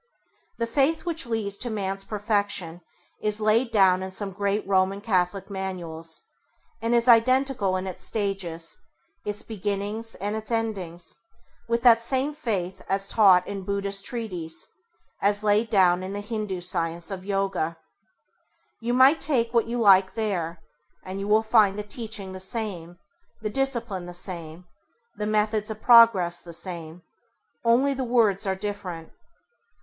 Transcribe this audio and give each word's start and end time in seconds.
The 0.57 0.65
faith 0.65 1.05
which 1.05 1.27
leads 1.27 1.57
to 1.59 1.69
man's 1.69 2.03
perfection 2.03 2.81
is 3.21 3.39
laid 3.39 3.69
down 3.71 4.01
in 4.01 4.09
some 4.09 4.31
great 4.31 4.67
Roman 4.67 4.99
Catholic 4.99 5.47
manuals, 5.51 6.21
and 6.81 6.95
it 6.95 6.97
is 6.97 7.07
identical 7.07 7.77
in 7.77 7.85
its 7.85 8.03
stages, 8.03 8.77
its 9.25 9.43
beginnings 9.43 10.15
and 10.15 10.35
its 10.35 10.49
endings 10.49 11.13
with 11.67 11.83
that 11.83 12.01
same 12.01 12.33
faith 12.33 12.81
as 12.89 13.07
taught 13.07 13.45
in 13.45 13.61
Buddhist 13.63 14.03
treatises, 14.03 14.67
as 15.21 15.43
laid 15.43 15.69
down 15.69 16.01
in 16.01 16.13
the 16.13 16.23
Hindû 16.23 16.63
science 16.63 17.11
of 17.11 17.23
Yoga. 17.23 17.77
You 18.79 18.95
might 18.95 19.21
take 19.21 19.53
what 19.53 19.67
you 19.67 19.77
like 19.79 20.15
there, 20.15 20.63
and 21.03 21.19
you 21.19 21.27
will 21.27 21.43
find 21.43 21.77
the 21.77 21.83
teaching 21.83 22.31
the 22.31 22.39
same, 22.39 22.97
the 23.43 23.51
discipline 23.51 24.07
the 24.07 24.15
same, 24.15 24.65
the 25.17 25.27
methods 25.27 25.69
of 25.69 25.79
progress 25.79 26.41
the 26.41 26.53
same, 26.53 27.03
only 27.63 27.93
the 27.93 28.03
words 28.03 28.47
are 28.47 28.55
different. 28.55 29.11